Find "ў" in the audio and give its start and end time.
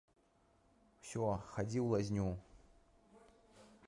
1.81-1.87